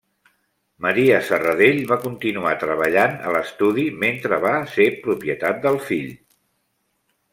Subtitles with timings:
[0.85, 6.11] Maria Serradell va continuar treballant a l'estudi mentre va ser propietat del fill.